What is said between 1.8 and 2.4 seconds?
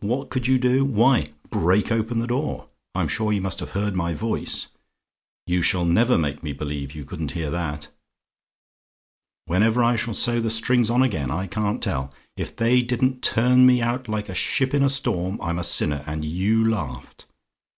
open the